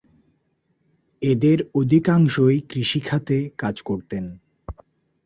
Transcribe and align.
এদের 1.21 1.57
অধিকাংশই 1.75 2.57
কৃষি 2.69 2.99
খাতে 2.99 3.37
কাজ 3.57 3.75
করতেন। 3.81 4.23